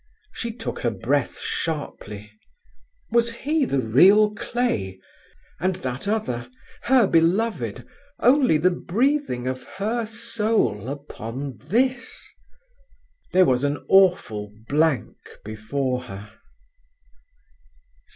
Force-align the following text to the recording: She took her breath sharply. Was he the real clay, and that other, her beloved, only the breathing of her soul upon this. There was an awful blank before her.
She 0.33 0.51
took 0.51 0.79
her 0.79 0.89
breath 0.89 1.37
sharply. 1.39 2.31
Was 3.11 3.31
he 3.31 3.65
the 3.65 3.81
real 3.81 4.33
clay, 4.33 4.99
and 5.59 5.75
that 5.75 6.07
other, 6.07 6.49
her 6.85 7.05
beloved, 7.05 7.85
only 8.19 8.57
the 8.57 8.71
breathing 8.71 9.47
of 9.47 9.61
her 9.77 10.07
soul 10.07 10.89
upon 10.89 11.57
this. 11.67 12.27
There 13.31 13.45
was 13.45 13.63
an 13.63 13.77
awful 13.89 14.51
blank 14.67 15.17
before 15.45 16.01
her. 16.05 16.31